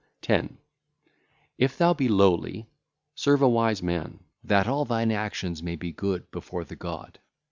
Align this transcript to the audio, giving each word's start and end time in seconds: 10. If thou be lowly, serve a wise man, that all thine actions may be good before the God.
10. 0.23 0.57
If 1.59 1.77
thou 1.77 1.93
be 1.93 2.07
lowly, 2.09 2.65
serve 3.13 3.43
a 3.43 3.47
wise 3.47 3.83
man, 3.83 4.21
that 4.43 4.67
all 4.67 4.83
thine 4.83 5.11
actions 5.11 5.61
may 5.61 5.75
be 5.75 5.91
good 5.91 6.31
before 6.31 6.63
the 6.63 6.75
God. 6.75 7.19